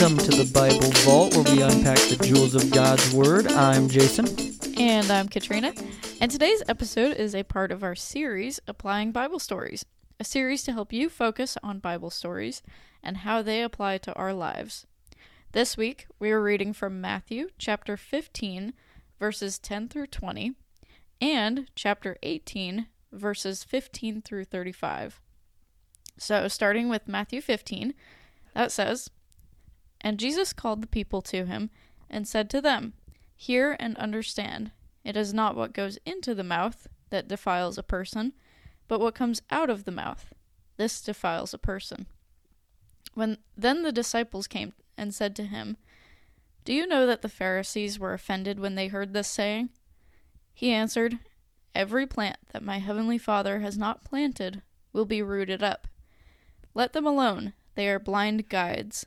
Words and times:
Welcome 0.00 0.16
to 0.30 0.30
the 0.30 0.50
Bible 0.54 0.90
Vault, 1.02 1.36
where 1.36 1.54
we 1.54 1.60
unpack 1.60 1.98
the 1.98 2.16
jewels 2.24 2.54
of 2.54 2.70
God's 2.70 3.12
Word. 3.12 3.46
I'm 3.48 3.86
Jason. 3.86 4.26
And 4.78 5.10
I'm 5.10 5.28
Katrina. 5.28 5.74
And 6.22 6.30
today's 6.30 6.62
episode 6.66 7.18
is 7.18 7.34
a 7.34 7.42
part 7.42 7.70
of 7.70 7.82
our 7.82 7.94
series, 7.94 8.58
Applying 8.66 9.12
Bible 9.12 9.38
Stories, 9.38 9.84
a 10.18 10.24
series 10.24 10.62
to 10.62 10.72
help 10.72 10.90
you 10.90 11.10
focus 11.10 11.58
on 11.62 11.80
Bible 11.80 12.08
stories 12.08 12.62
and 13.02 13.18
how 13.18 13.42
they 13.42 13.62
apply 13.62 13.98
to 13.98 14.14
our 14.14 14.32
lives. 14.32 14.86
This 15.52 15.76
week, 15.76 16.06
we 16.18 16.30
are 16.30 16.40
reading 16.40 16.72
from 16.72 17.02
Matthew 17.02 17.50
chapter 17.58 17.98
15, 17.98 18.72
verses 19.18 19.58
10 19.58 19.90
through 19.90 20.06
20, 20.06 20.54
and 21.20 21.68
chapter 21.74 22.16
18, 22.22 22.86
verses 23.12 23.64
15 23.64 24.22
through 24.22 24.46
35. 24.46 25.20
So, 26.16 26.48
starting 26.48 26.88
with 26.88 27.06
Matthew 27.06 27.42
15, 27.42 27.92
that 28.54 28.72
says, 28.72 29.10
And 30.00 30.18
Jesus 30.18 30.52
called 30.52 30.82
the 30.82 30.86
people 30.86 31.22
to 31.22 31.44
him 31.44 31.70
and 32.08 32.26
said 32.26 32.48
to 32.50 32.60
them, 32.60 32.94
Hear 33.36 33.76
and 33.78 33.96
understand. 33.96 34.70
It 35.04 35.16
is 35.16 35.32
not 35.32 35.56
what 35.56 35.72
goes 35.72 35.98
into 36.04 36.34
the 36.34 36.44
mouth 36.44 36.86
that 37.10 37.28
defiles 37.28 37.78
a 37.78 37.82
person, 37.82 38.32
but 38.88 39.00
what 39.00 39.14
comes 39.14 39.42
out 39.50 39.70
of 39.70 39.84
the 39.84 39.92
mouth. 39.92 40.32
This 40.76 41.00
defiles 41.00 41.54
a 41.54 41.58
person. 41.58 42.06
When 43.14 43.38
then 43.56 43.82
the 43.82 43.92
disciples 43.92 44.46
came 44.46 44.72
and 44.96 45.14
said 45.14 45.34
to 45.36 45.44
him, 45.44 45.76
Do 46.64 46.72
you 46.72 46.86
know 46.86 47.06
that 47.06 47.22
the 47.22 47.28
Pharisees 47.28 47.98
were 47.98 48.14
offended 48.14 48.58
when 48.58 48.74
they 48.74 48.88
heard 48.88 49.12
this 49.12 49.28
saying? 49.28 49.70
He 50.54 50.70
answered, 50.70 51.18
Every 51.74 52.06
plant 52.06 52.36
that 52.52 52.62
my 52.62 52.78
heavenly 52.78 53.18
Father 53.18 53.60
has 53.60 53.78
not 53.78 54.04
planted 54.04 54.62
will 54.92 55.04
be 55.04 55.22
rooted 55.22 55.62
up. 55.62 55.86
Let 56.74 56.92
them 56.92 57.06
alone, 57.06 57.52
they 57.74 57.88
are 57.88 57.98
blind 57.98 58.48
guides. 58.48 59.06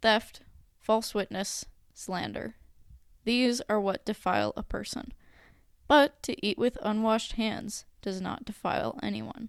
theft, 0.00 0.40
false 0.80 1.14
witness, 1.14 1.64
slander. 1.94 2.56
These 3.24 3.60
are 3.68 3.80
what 3.80 4.04
defile 4.04 4.52
a 4.56 4.62
person. 4.62 5.12
But 5.88 6.22
to 6.24 6.46
eat 6.46 6.58
with 6.58 6.78
unwashed 6.82 7.32
hands 7.32 7.84
does 8.02 8.20
not 8.20 8.44
defile 8.44 8.98
anyone. 9.02 9.48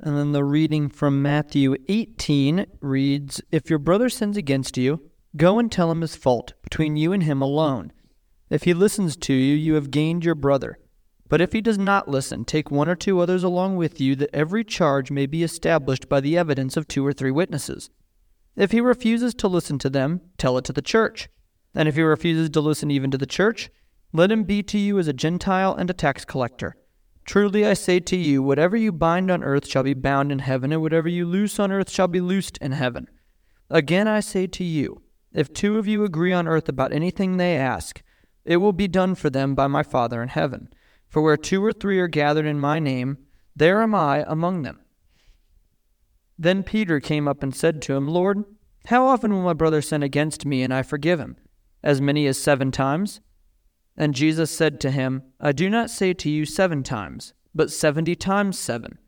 And 0.00 0.18
then 0.18 0.32
the 0.32 0.44
reading 0.44 0.88
from 0.88 1.22
Matthew 1.22 1.76
18 1.88 2.66
reads 2.80 3.40
If 3.50 3.70
your 3.70 3.78
brother 3.78 4.08
sins 4.08 4.36
against 4.36 4.76
you, 4.76 5.10
go 5.36 5.58
and 5.58 5.70
tell 5.70 5.90
him 5.90 6.02
his 6.02 6.16
fault 6.16 6.52
between 6.62 6.96
you 6.96 7.12
and 7.12 7.22
him 7.22 7.40
alone. 7.40 7.92
If 8.50 8.64
he 8.64 8.74
listens 8.74 9.16
to 9.16 9.32
you, 9.32 9.54
you 9.54 9.74
have 9.74 9.90
gained 9.90 10.24
your 10.24 10.34
brother. 10.34 10.78
But 11.28 11.40
if 11.40 11.52
he 11.52 11.60
does 11.60 11.78
not 11.78 12.08
listen, 12.08 12.44
take 12.44 12.70
one 12.70 12.88
or 12.88 12.94
two 12.94 13.18
others 13.18 13.42
along 13.42 13.76
with 13.76 14.00
you, 14.00 14.14
that 14.16 14.34
every 14.34 14.62
charge 14.62 15.10
may 15.10 15.26
be 15.26 15.42
established 15.42 16.08
by 16.08 16.20
the 16.20 16.36
evidence 16.36 16.76
of 16.76 16.86
two 16.86 17.04
or 17.06 17.12
three 17.12 17.30
witnesses. 17.30 17.88
If 18.56 18.70
he 18.70 18.80
refuses 18.80 19.34
to 19.34 19.48
listen 19.48 19.78
to 19.80 19.90
them, 19.90 20.20
tell 20.38 20.56
it 20.58 20.64
to 20.66 20.72
the 20.72 20.82
church. 20.82 21.28
And 21.74 21.88
if 21.88 21.96
he 21.96 22.02
refuses 22.02 22.50
to 22.50 22.60
listen 22.60 22.90
even 22.90 23.10
to 23.10 23.18
the 23.18 23.26
church, 23.26 23.70
let 24.12 24.30
him 24.30 24.44
be 24.44 24.62
to 24.62 24.78
you 24.78 24.98
as 24.98 25.08
a 25.08 25.12
Gentile 25.12 25.74
and 25.74 25.90
a 25.90 25.94
tax 25.94 26.24
collector. 26.24 26.76
Truly 27.24 27.66
I 27.66 27.74
say 27.74 28.00
to 28.00 28.16
you, 28.16 28.42
whatever 28.42 28.76
you 28.76 28.92
bind 28.92 29.30
on 29.30 29.42
earth 29.42 29.66
shall 29.66 29.82
be 29.82 29.94
bound 29.94 30.30
in 30.30 30.40
heaven, 30.40 30.72
and 30.72 30.82
whatever 30.82 31.08
you 31.08 31.26
loose 31.26 31.58
on 31.58 31.72
earth 31.72 31.90
shall 31.90 32.06
be 32.06 32.20
loosed 32.20 32.58
in 32.58 32.72
heaven. 32.72 33.08
Again 33.70 34.06
I 34.06 34.20
say 34.20 34.46
to 34.46 34.62
you, 34.62 35.02
if 35.32 35.52
two 35.52 35.78
of 35.78 35.88
you 35.88 36.04
agree 36.04 36.32
on 36.32 36.46
earth 36.46 36.68
about 36.68 36.92
anything 36.92 37.36
they 37.36 37.56
ask, 37.56 38.02
it 38.44 38.58
will 38.58 38.72
be 38.72 38.86
done 38.86 39.14
for 39.14 39.30
them 39.30 39.54
by 39.54 39.66
my 39.66 39.82
Father 39.82 40.22
in 40.22 40.28
heaven. 40.28 40.68
For 41.08 41.22
where 41.22 41.36
two 41.36 41.64
or 41.64 41.72
three 41.72 41.98
are 41.98 42.08
gathered 42.08 42.46
in 42.46 42.60
my 42.60 42.78
name, 42.78 43.18
there 43.56 43.82
am 43.82 43.94
I 43.94 44.24
among 44.28 44.62
them. 44.62 44.80
Then 46.38 46.62
Peter 46.62 47.00
came 47.00 47.26
up 47.26 47.42
and 47.42 47.54
said 47.54 47.80
to 47.82 47.94
him, 47.94 48.06
Lord, 48.08 48.44
how 48.86 49.06
often 49.06 49.32
will 49.32 49.42
my 49.42 49.52
brother 49.52 49.80
sin 49.80 50.02
against 50.02 50.44
me, 50.44 50.62
and 50.62 50.72
I 50.72 50.82
forgive 50.82 51.18
him? 51.18 51.36
As 51.82 52.00
many 52.00 52.26
as 52.26 52.38
seven 52.38 52.70
times? 52.70 53.20
And 53.96 54.14
Jesus 54.14 54.50
said 54.50 54.80
to 54.80 54.90
him, 54.90 55.22
I 55.40 55.52
do 55.52 55.70
not 55.70 55.90
say 55.90 56.12
to 56.14 56.30
you 56.30 56.44
seven 56.44 56.82
times, 56.82 57.32
but 57.54 57.70
seventy 57.70 58.14
times 58.14 58.58
seven. 58.58 58.98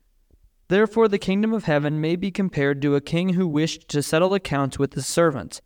Therefore 0.69 1.07
the 1.07 1.17
kingdom 1.17 1.53
of 1.53 1.65
heaven 1.65 2.01
may 2.01 2.15
be 2.15 2.31
compared 2.31 2.81
to 2.81 2.95
a 2.95 3.01
king 3.01 3.29
who 3.29 3.47
wished 3.47 3.87
to 3.89 4.03
settle 4.03 4.33
accounts 4.33 4.79
with 4.79 4.93
his 4.93 5.07
servants. 5.07 5.61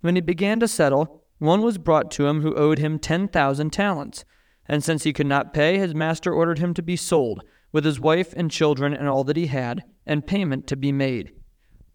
When 0.00 0.14
he 0.14 0.20
began 0.20 0.60
to 0.60 0.68
settle, 0.68 1.24
one 1.38 1.62
was 1.62 1.78
brought 1.78 2.10
to 2.12 2.26
him 2.26 2.42
who 2.42 2.54
owed 2.54 2.78
him 2.78 2.98
ten 2.98 3.28
thousand 3.28 3.70
talents. 3.70 4.24
And 4.66 4.84
since 4.84 5.04
he 5.04 5.12
could 5.12 5.26
not 5.26 5.54
pay, 5.54 5.78
his 5.78 5.94
master 5.94 6.32
ordered 6.32 6.58
him 6.58 6.74
to 6.74 6.82
be 6.82 6.96
sold, 6.96 7.42
with 7.72 7.84
his 7.84 7.98
wife 8.00 8.34
and 8.36 8.50
children 8.50 8.92
and 8.92 9.08
all 9.08 9.24
that 9.24 9.36
he 9.36 9.46
had, 9.46 9.82
and 10.04 10.26
payment 10.26 10.66
to 10.66 10.76
be 10.76 10.92
made. 10.92 11.32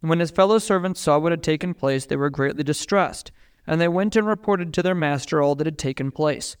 When 0.00 0.20
his 0.20 0.30
fellow 0.30 0.58
servants 0.58 1.00
saw 1.00 1.18
what 1.18 1.32
had 1.32 1.42
taken 1.42 1.74
place, 1.74 2.06
they 2.06 2.16
were 2.16 2.30
greatly 2.30 2.62
distressed, 2.62 3.32
and 3.66 3.80
they 3.80 3.88
went 3.88 4.14
and 4.16 4.26
reported 4.26 4.72
to 4.74 4.82
their 4.82 4.94
master 4.94 5.42
all 5.42 5.54
that 5.56 5.66
had 5.66 5.78
taken 5.78 6.10
place. 6.10 6.56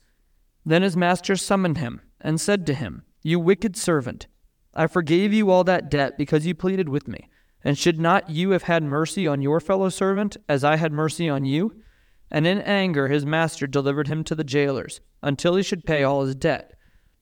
Then 0.64 0.82
his 0.82 0.96
master 0.96 1.36
summoned 1.36 1.78
him, 1.78 2.00
and 2.20 2.40
said 2.40 2.66
to 2.66 2.74
him, 2.74 3.04
You 3.22 3.38
wicked 3.38 3.76
servant, 3.76 4.26
I 4.74 4.86
forgave 4.86 5.32
you 5.32 5.50
all 5.50 5.64
that 5.64 5.90
debt 5.90 6.18
because 6.18 6.46
you 6.46 6.54
pleaded 6.54 6.88
with 6.88 7.08
me. 7.08 7.28
And 7.64 7.78
should 7.78 7.98
not 7.98 8.30
you 8.30 8.50
have 8.50 8.64
had 8.64 8.82
mercy 8.82 9.26
on 9.26 9.42
your 9.42 9.60
fellow 9.60 9.88
servant, 9.88 10.36
as 10.48 10.64
I 10.64 10.76
had 10.76 10.92
mercy 10.92 11.28
on 11.28 11.44
you? 11.44 11.82
And 12.30 12.46
in 12.46 12.60
anger 12.60 13.08
his 13.08 13.24
master 13.24 13.66
delivered 13.66 14.08
him 14.08 14.24
to 14.24 14.34
the 14.34 14.44
jailers, 14.44 15.00
until 15.22 15.56
he 15.56 15.62
should 15.62 15.84
pay 15.84 16.02
all 16.02 16.24
his 16.24 16.34
debt. 16.34 16.74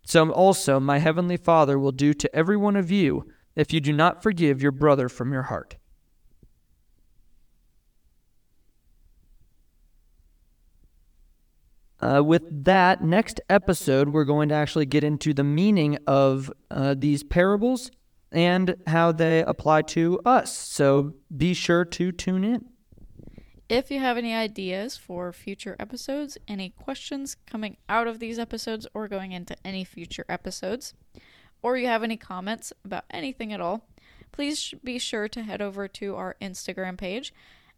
So 0.05 0.31
also 0.31 0.81
my 0.81 0.99
heavenly 0.99 1.37
Father 1.37 1.79
will 1.79 1.93
do 1.93 2.13
to 2.15 2.35
every 2.35 2.57
one 2.57 2.77
of 2.77 2.91
you, 2.91 3.27
if 3.55 3.73
you 3.73 3.81
do 3.81 3.93
not 3.93 4.23
forgive 4.23 4.61
your 4.61 4.73
brother 4.73 5.09
from 5.09 5.33
your 5.33 5.45
heart. 5.45 5.77
Uh, 12.05 12.23
with 12.23 12.65
that, 12.65 13.03
next 13.03 13.41
episode, 13.49 14.11
we're 14.11 14.27
going 14.27 14.51
to 14.51 14.55
actually 14.55 14.85
get 14.85 15.03
into 15.03 15.33
the 15.33 15.43
meaning 15.43 15.97
of 16.07 16.53
uh, 16.71 16.95
these 16.99 17.23
parables 17.23 17.91
and 18.31 18.77
how 18.87 19.11
they 19.11 19.43
apply 19.43 19.81
to 19.81 20.21
us. 20.27 20.55
So 20.55 21.15
be 21.35 21.55
sure 21.55 21.87
to 21.87 22.13
tune 22.13 22.45
in. 22.45 22.67
If 23.71 23.91
you 23.91 24.01
have 24.01 24.19
any 24.19 24.35
ideas 24.35 24.99
for 24.99 25.33
future 25.33 25.77
episodes, 25.81 26.37
any 26.47 26.69
questions 26.69 27.39
coming 27.47 27.79
out 27.89 28.07
of 28.07 28.19
these 28.19 28.39
episodes 28.39 28.87
or 28.93 29.09
going 29.09 29.33
into 29.33 29.57
any 29.65 29.83
future 29.83 30.27
episodes, 30.29 30.93
or 31.63 31.79
you 31.79 31.87
have 31.87 32.03
any 32.03 32.19
comments 32.19 32.71
about 32.85 33.05
anything 33.11 33.51
at 33.51 33.63
all, 33.63 33.89
please 34.31 34.75
be 34.85 34.99
sure 34.99 35.27
to 35.29 35.43
head 35.43 35.63
over 35.63 35.89
to 35.89 36.17
our 36.17 36.37
Instagram 36.43 36.99
page 36.99 37.33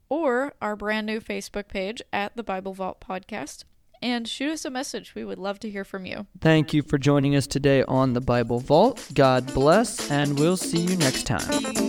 or 0.09 0.53
our 0.61 0.75
brand 0.75 1.07
new 1.07 1.21
Facebook 1.21 1.69
page 1.69 2.03
at 2.13 2.37
the 2.37 2.43
Bible 2.43 2.73
Vault 2.73 3.01
Podcast 3.01 3.63
and 4.07 4.29
shoot 4.29 4.53
us 4.53 4.65
a 4.65 4.71
message. 4.71 5.17
We 5.17 5.25
would 5.25 5.39
love 5.39 5.59
to 5.61 5.71
hear 5.71 5.85
from 5.85 6.07
you. 6.07 6.27
Thank 6.41 6.73
you 6.73 6.83
for 6.83 6.97
joining 6.97 7.35
us 7.35 7.49
today 7.49 7.83
on 7.89 8.13
the 8.13 8.21
Bible 8.21 8.61
Vault. 8.61 9.05
God 9.15 9.53
bless, 9.53 10.09
and 10.13 10.39
we'll 10.39 10.57
see 10.57 10.79
you 10.79 10.97
next 10.97 11.27
time. 11.27 11.86